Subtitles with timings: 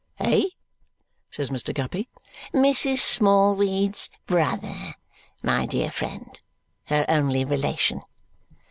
[0.19, 0.45] "Eh?"
[1.29, 1.71] says Mr.
[1.75, 2.09] Guppy.
[2.55, 2.97] "Mrs.
[2.97, 4.95] Smallweed's brother,
[5.43, 6.39] my dear friend
[6.85, 8.01] her only relation.